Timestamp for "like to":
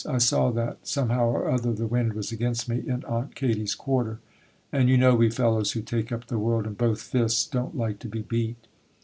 7.77-8.07